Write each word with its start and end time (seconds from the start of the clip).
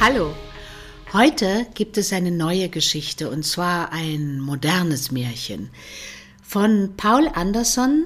Hallo. 0.00 0.32
Heute 1.12 1.66
gibt 1.74 1.98
es 1.98 2.12
eine 2.12 2.30
neue 2.30 2.68
Geschichte 2.68 3.28
und 3.28 3.42
zwar 3.44 3.92
ein 3.92 4.38
modernes 4.38 5.10
Märchen 5.10 5.70
von 6.40 6.94
Paul 6.96 7.28
Anderson 7.34 8.04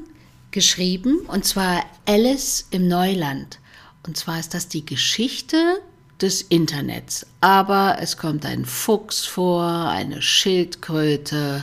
geschrieben 0.53 1.19
und 1.29 1.45
zwar 1.45 1.85
Alice 2.07 2.67
im 2.71 2.89
Neuland. 2.89 3.59
Und 4.07 4.17
zwar 4.17 4.41
ist 4.41 4.55
das 4.55 4.69
die 4.69 4.87
Geschichte 4.87 5.83
des 6.19 6.41
Internets. 6.41 7.27
Aber 7.43 7.99
es 8.01 8.17
kommt 8.17 8.47
ein 8.47 8.65
Fuchs 8.65 9.27
vor, 9.27 9.67
eine 9.67 10.23
Schildkröte 10.23 11.63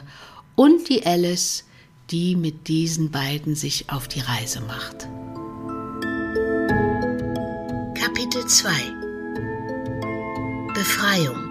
und 0.56 0.90
die 0.90 1.08
Alice, 1.08 1.66
die 2.12 2.36
mit 2.36 2.68
diesen 2.68 3.10
beiden 3.10 3.56
sich 3.56 3.90
auf 3.90 4.08
die 4.08 4.22
Reise 4.22 4.62
macht. 4.62 5.08
Kapitel 8.00 8.46
2 8.46 9.09
Befreiung 10.80 11.44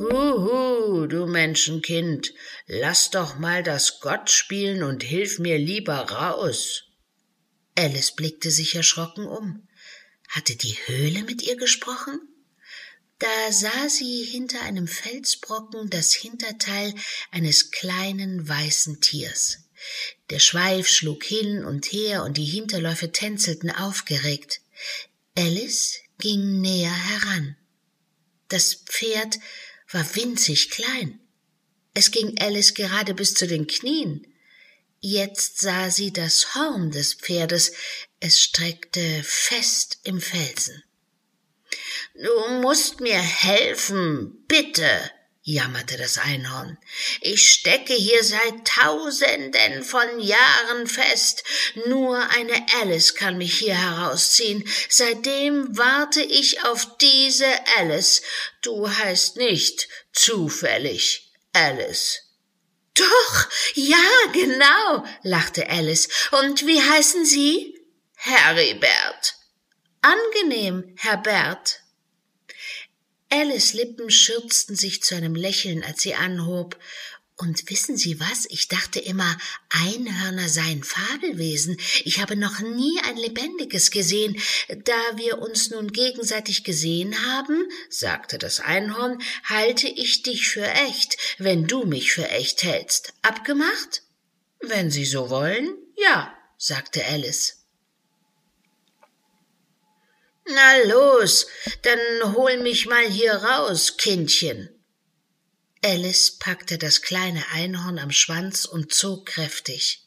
Huhu, 0.00 1.06
du 1.06 1.26
Menschenkind, 1.26 2.34
lass 2.66 3.10
doch 3.10 3.38
mal 3.38 3.62
das 3.62 4.00
Gott 4.00 4.28
spielen 4.28 4.82
und 4.82 5.04
hilf 5.04 5.38
mir 5.38 5.58
lieber 5.58 5.98
raus. 5.98 6.82
Alice 7.76 8.10
blickte 8.10 8.50
sich 8.50 8.74
erschrocken 8.74 9.24
um. 9.24 9.68
Hatte 10.30 10.56
die 10.56 10.76
Höhle 10.86 11.22
mit 11.22 11.42
ihr 11.42 11.56
gesprochen? 11.56 12.18
Da 13.20 13.52
sah 13.52 13.88
sie 13.88 14.24
hinter 14.24 14.62
einem 14.62 14.88
Felsbrocken 14.88 15.90
das 15.90 16.12
Hinterteil 16.12 16.92
eines 17.30 17.70
kleinen 17.70 18.48
weißen 18.48 19.00
Tiers. 19.00 19.58
Der 20.30 20.40
Schweif 20.40 20.88
schlug 20.88 21.22
hin 21.22 21.64
und 21.64 21.86
her 21.92 22.24
und 22.24 22.36
die 22.36 22.46
Hinterläufe 22.46 23.12
tänzelten 23.12 23.70
aufgeregt. 23.70 24.60
Alice 25.36 25.98
ging 26.18 26.60
näher 26.60 26.92
heran. 26.92 27.56
Das 28.48 28.74
Pferd 28.74 29.38
war 29.90 30.04
winzig 30.14 30.70
klein. 30.70 31.20
Es 31.94 32.10
ging 32.10 32.38
Alice 32.38 32.74
gerade 32.74 33.14
bis 33.14 33.34
zu 33.34 33.46
den 33.46 33.66
Knien. 33.66 34.26
Jetzt 35.00 35.60
sah 35.60 35.90
sie 35.90 36.12
das 36.12 36.54
Horn 36.54 36.90
des 36.90 37.14
Pferdes, 37.14 37.72
es 38.20 38.40
streckte 38.40 39.22
fest 39.24 39.98
im 40.04 40.20
Felsen. 40.20 40.84
Du 42.14 42.60
musst 42.60 43.00
mir 43.00 43.18
helfen, 43.18 44.44
bitte, 44.46 45.10
jammerte 45.42 45.96
das 45.96 46.18
Einhorn. 46.18 46.78
Ich 47.20 47.50
stecke 47.50 47.94
hier 47.94 48.22
seit 48.22 48.64
tausenden 48.64 49.82
von 49.82 50.20
Jahren 50.20 50.86
fest. 50.86 51.42
Nur 51.86 52.18
eine 52.30 52.66
Alice 52.80 53.14
kann 53.14 53.38
mich 53.38 53.58
hier 53.58 53.74
herausziehen. 53.74 54.68
Seitdem 54.88 55.76
warte 55.76 56.22
ich 56.22 56.64
auf 56.64 56.96
diese 56.98 57.46
Alice. 57.76 58.22
Du 58.62 58.88
heißt 58.88 59.36
nicht 59.36 59.88
zufällig 60.12 61.32
Alice. 61.52 62.20
Doch, 62.94 63.48
ja, 63.74 63.96
genau, 64.32 65.04
lachte 65.22 65.68
Alice. 65.68 66.08
Und 66.42 66.66
wie 66.66 66.80
heißen 66.80 67.24
Sie? 67.24 67.78
Heribert. 68.14 69.34
Angenehm, 70.02 70.94
Herr 70.98 71.16
Bert. 71.16 71.81
Alice 73.32 73.72
Lippen 73.72 74.10
schürzten 74.10 74.76
sich 74.76 75.02
zu 75.02 75.14
einem 75.14 75.34
Lächeln, 75.34 75.82
als 75.82 76.02
sie 76.02 76.14
anhob. 76.14 76.78
Und 77.38 77.70
wissen 77.70 77.96
Sie 77.96 78.20
was? 78.20 78.46
Ich 78.50 78.68
dachte 78.68 79.00
immer, 79.00 79.38
Einhörner 79.70 80.50
seien 80.50 80.84
Fabelwesen. 80.84 81.78
Ich 82.04 82.20
habe 82.20 82.36
noch 82.36 82.60
nie 82.60 83.00
ein 83.04 83.16
lebendiges 83.16 83.90
gesehen. 83.90 84.38
Da 84.84 85.00
wir 85.16 85.38
uns 85.38 85.70
nun 85.70 85.90
gegenseitig 85.92 86.62
gesehen 86.62 87.16
haben, 87.26 87.66
sagte 87.88 88.36
das 88.36 88.60
Einhorn, 88.60 89.18
halte 89.44 89.88
ich 89.88 90.22
dich 90.22 90.48
für 90.48 90.66
echt, 90.66 91.16
wenn 91.38 91.66
du 91.66 91.84
mich 91.84 92.12
für 92.12 92.28
echt 92.28 92.62
hältst. 92.62 93.14
Abgemacht? 93.22 94.02
Wenn 94.60 94.90
Sie 94.90 95.06
so 95.06 95.30
wollen, 95.30 95.74
ja, 95.96 96.36
sagte 96.58 97.02
Alice. 97.06 97.61
Na 100.46 100.76
los, 100.84 101.46
dann 101.82 102.34
hol 102.34 102.58
mich 102.58 102.86
mal 102.86 103.06
hier 103.08 103.34
raus, 103.34 103.96
Kindchen. 103.96 104.68
Alice 105.84 106.38
packte 106.38 106.78
das 106.78 107.02
kleine 107.02 107.44
Einhorn 107.52 107.98
am 107.98 108.10
Schwanz 108.10 108.64
und 108.64 108.94
zog 108.94 109.26
kräftig. 109.26 110.02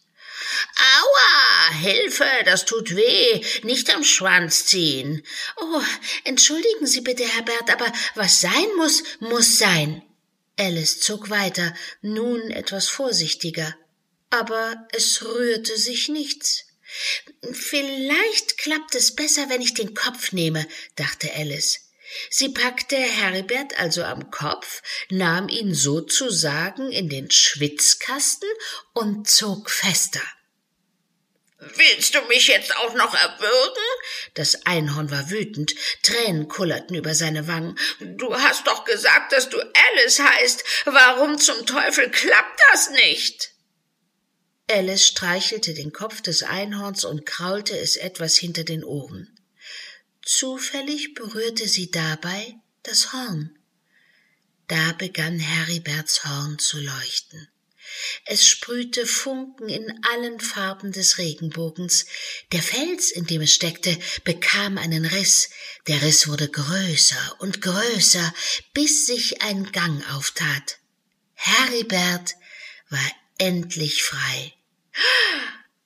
Aua, 0.98 1.74
Hilfe, 1.80 2.30
das 2.46 2.66
tut 2.66 2.96
weh, 2.96 3.44
nicht 3.64 3.94
am 3.94 4.04
Schwanz 4.04 4.66
ziehen. 4.66 5.24
Oh, 5.58 5.82
entschuldigen 6.24 6.86
Sie 6.86 7.02
bitte, 7.02 7.24
Herr 7.24 7.44
Bert, 7.44 7.70
aber 7.70 7.92
was 8.16 8.42
sein 8.42 8.68
muss, 8.78 9.04
muss 9.20 9.58
sein. 9.58 10.02
Alice 10.58 11.00
zog 11.00 11.30
weiter, 11.30 11.74
nun 12.02 12.52
etwas 12.52 12.88
vorsichtiger. 12.88 13.76
Aber 14.30 14.88
es 14.92 15.24
rührte 15.24 15.78
sich 15.78 16.10
nichts. 16.10 16.66
Vielleicht 17.52 18.58
klappt 18.58 18.96
es 18.96 19.16
besser, 19.16 19.50
wenn 19.50 19.62
ich 19.62 19.74
den 19.74 19.94
Kopf 19.94 20.32
nehme, 20.32 20.68
dachte 20.96 21.32
Alice. 21.36 21.80
Sie 22.30 22.50
packte 22.50 22.96
Herbert 22.96 23.78
also 23.80 24.04
am 24.04 24.32
Kopf, 24.32 24.82
nahm 25.10 25.50
ihn 25.50 25.74
sozusagen 25.74 26.92
in 26.92 27.10
den 27.10 27.32
Schwitzkasten 27.32 28.50
und 28.94 29.28
zog 29.28 29.70
fester. 29.70 30.22
Willst 31.58 32.14
du 32.14 32.22
mich 32.24 32.48
jetzt 32.48 32.76
auch 32.78 32.94
noch 32.94 33.16
erwürgen? 33.16 33.84
Das 34.36 34.66
Einhorn 34.66 35.10
war 35.10 35.32
wütend, 35.32 35.74
Tränen 36.04 36.48
kullerten 36.48 36.96
über 36.96 37.16
seine 37.16 37.48
Wangen. 37.48 37.80
Du 38.00 38.36
hast 38.36 38.68
doch 38.68 38.86
gesagt, 38.86 39.32
dass 39.32 39.50
du 39.50 39.60
Alice 39.60 40.20
heißt. 40.20 40.64
Warum 40.86 41.40
zum 41.40 41.66
Teufel 41.66 42.12
klappt 42.12 42.60
das 42.72 42.90
nicht? 42.92 43.55
Alice 44.68 45.06
streichelte 45.06 45.74
den 45.74 45.94
Kopf 45.94 46.22
des 46.22 46.44
Einhorns 46.44 47.06
und 47.06 47.26
kraulte 47.26 47.78
es 47.78 47.98
etwas 47.98 48.36
hinter 48.36 48.64
den 48.64 48.84
Ohren. 48.84 49.40
Zufällig 50.24 51.14
berührte 51.14 51.68
sie 51.68 51.92
dabei 51.92 52.56
das 52.82 53.14
Horn. 53.14 53.58
Da 54.68 54.94
begann 54.94 55.40
Heriberts 55.40 56.26
Horn 56.26 56.58
zu 56.58 56.80
leuchten. 56.80 57.48
Es 58.26 58.48
sprühte 58.48 59.06
Funken 59.06 59.70
in 59.70 60.04
allen 60.04 60.40
Farben 60.40 60.92
des 60.92 61.20
Regenbogens. 61.20 62.08
Der 62.52 62.64
Fels, 62.64 63.12
in 63.12 63.28
dem 63.28 63.42
es 63.42 63.54
steckte, 63.54 63.98
bekam 64.24 64.80
einen 64.80 65.06
Riss. 65.06 65.50
Der 65.88 66.02
Riss 66.02 66.28
wurde 66.28 66.50
größer 66.50 67.36
und 67.40 67.62
größer, 67.62 68.34
bis 68.74 69.06
sich 69.06 69.44
ein 69.44 69.72
Gang 69.72 70.04
auftat. 70.14 70.80
Heribert 71.36 72.36
war 72.90 73.12
endlich 73.38 74.04
frei. 74.04 74.54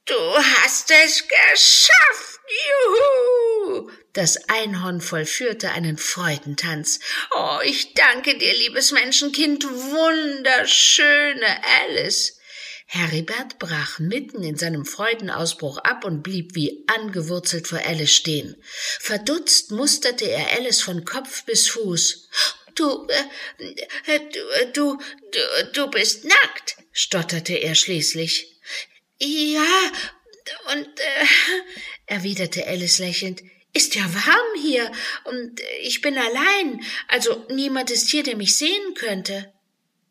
Du 0.05 0.15
hast 0.15 0.91
es 0.91 1.23
geschafft! 1.27 2.39
Juhu! 2.49 3.91
Das 4.13 4.49
Einhorn 4.49 5.01
vollführte 5.01 5.71
einen 5.71 5.97
Freudentanz. 5.97 6.99
Oh, 7.31 7.59
ich 7.63 7.93
danke 7.93 8.37
dir, 8.37 8.53
liebes 8.53 8.91
Menschenkind, 8.91 9.65
wunderschöne 9.65 11.63
Alice. 11.81 12.39
Heribert 12.87 13.59
brach 13.59 13.99
mitten 13.99 14.41
in 14.41 14.57
seinem 14.57 14.83
Freudenausbruch 14.83 15.77
ab 15.77 16.05
und 16.05 16.23
blieb 16.23 16.55
wie 16.55 16.85
angewurzelt 16.87 17.67
vor 17.67 17.85
Alice 17.85 18.15
stehen. 18.15 18.55
Verdutzt 18.99 19.69
musterte 19.69 20.25
er 20.25 20.53
Alice 20.57 20.81
von 20.81 21.05
Kopf 21.05 21.43
bis 21.43 21.69
Fuß. 21.69 22.29
Du, 22.79 23.07
äh, 24.07 24.19
du, 24.31 24.39
du, 24.73 24.97
du, 25.31 25.71
du 25.73 25.87
bist 25.89 26.23
nackt, 26.23 26.77
stotterte 26.93 27.55
er 27.55 27.75
schließlich. 27.75 28.55
Ja, 29.19 29.91
und 30.71 30.87
äh, 30.99 31.25
erwiderte 32.05 32.65
Alice 32.65 32.99
lächelnd, 32.99 33.43
ist 33.73 33.95
ja 33.95 34.03
warm 34.03 34.61
hier 34.61 34.91
und 35.25 35.59
ich 35.81 35.99
bin 35.99 36.17
allein, 36.17 36.81
also 37.09 37.45
niemand 37.49 37.91
ist 37.91 38.09
hier, 38.09 38.23
der 38.23 38.37
mich 38.37 38.55
sehen 38.55 38.93
könnte. 38.95 39.53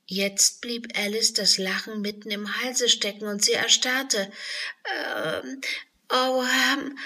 Jetzt 0.04 0.60
blieb 0.60 0.88
Alice 0.94 1.32
das 1.32 1.56
Lachen 1.58 2.02
mitten 2.02 2.31
im 2.31 2.60
Halse 2.62 2.88
stecken 2.88 3.26
und 3.28 3.44
sie 3.44 3.52
erstarrte. 3.52 4.31
Ähm, 5.06 5.60
oh, 6.10 6.44
ähm, 6.75 6.99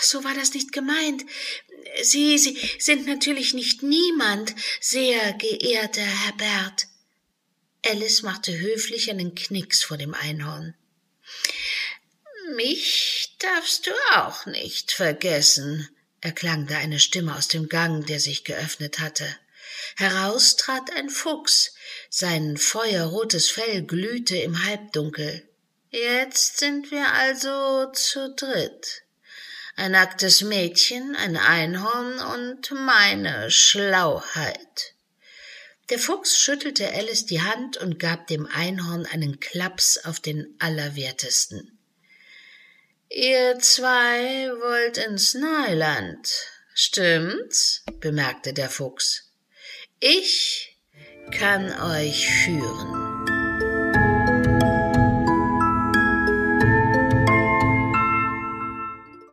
so 0.00 0.24
war 0.24 0.34
das 0.34 0.54
nicht 0.54 0.72
gemeint. 0.72 1.24
Sie, 2.02 2.38
Sie 2.38 2.58
sind 2.78 3.06
natürlich 3.06 3.54
nicht 3.54 3.82
niemand, 3.82 4.54
sehr 4.80 5.32
geehrter 5.34 6.02
Herr 6.02 6.32
Bert. 6.36 6.86
Alice 7.86 8.22
machte 8.22 8.58
höflich 8.58 9.10
einen 9.10 9.34
Knicks 9.34 9.82
vor 9.82 9.98
dem 9.98 10.14
Einhorn. 10.14 10.74
Mich 12.56 13.36
darfst 13.38 13.86
du 13.86 13.90
auch 14.14 14.46
nicht 14.46 14.92
vergessen, 14.92 15.88
erklangte 16.20 16.76
eine 16.76 17.00
Stimme 17.00 17.36
aus 17.36 17.48
dem 17.48 17.68
Gang, 17.68 18.06
der 18.06 18.20
sich 18.20 18.44
geöffnet 18.44 19.00
hatte. 19.00 19.26
Heraus 19.96 20.56
trat 20.56 20.90
ein 20.96 21.10
Fuchs, 21.10 21.74
sein 22.10 22.56
feuerrotes 22.56 23.50
Fell 23.50 23.82
glühte 23.82 24.36
im 24.36 24.64
Halbdunkel. 24.64 25.48
Jetzt 25.94 26.58
sind 26.58 26.90
wir 26.90 27.12
also 27.12 27.86
zu 27.92 28.34
dritt. 28.34 29.04
Ein 29.76 29.92
nacktes 29.92 30.40
Mädchen, 30.40 31.14
ein 31.14 31.36
Einhorn 31.36 32.18
und 32.18 32.72
meine 32.72 33.48
Schlauheit. 33.52 34.94
Der 35.90 36.00
Fuchs 36.00 36.36
schüttelte 36.36 36.92
Alice 36.92 37.26
die 37.26 37.42
Hand 37.42 37.76
und 37.76 38.00
gab 38.00 38.26
dem 38.26 38.46
Einhorn 38.46 39.06
einen 39.06 39.38
Klaps 39.38 39.98
auf 39.98 40.18
den 40.18 40.56
Allerwertesten. 40.58 41.78
Ihr 43.08 43.60
zwei 43.60 44.50
wollt 44.50 44.98
ins 44.98 45.34
Neuland, 45.34 46.28
stimmt's? 46.74 47.84
bemerkte 48.00 48.52
der 48.52 48.68
Fuchs. 48.68 49.30
Ich 50.00 50.76
kann 51.30 51.70
euch 51.80 52.26
führen. 52.26 53.03